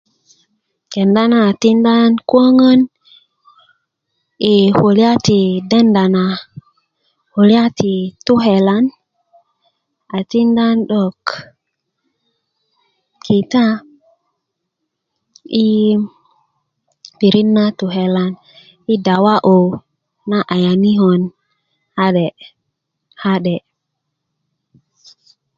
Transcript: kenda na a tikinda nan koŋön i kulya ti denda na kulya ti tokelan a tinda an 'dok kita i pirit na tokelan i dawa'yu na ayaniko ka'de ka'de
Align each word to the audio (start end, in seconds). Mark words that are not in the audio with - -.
kenda 0.91 1.23
na 1.31 1.37
a 1.49 1.51
tikinda 1.61 1.93
nan 2.01 2.11
koŋön 2.29 2.79
i 4.53 4.53
kulya 4.79 5.11
ti 5.25 5.39
denda 5.69 6.03
na 6.15 6.23
kulya 7.33 7.63
ti 7.79 7.93
tokelan 8.25 8.85
a 10.17 10.19
tinda 10.31 10.63
an 10.71 10.77
'dok 10.89 11.19
kita 13.25 13.65
i 15.65 15.67
pirit 17.17 17.49
na 17.55 17.63
tokelan 17.79 18.31
i 18.93 18.95
dawa'yu 19.05 19.59
na 20.29 20.37
ayaniko 20.53 21.09
ka'de 21.95 22.25
ka'de 23.21 23.55